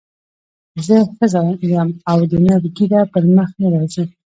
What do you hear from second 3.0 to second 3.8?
پر مخ نه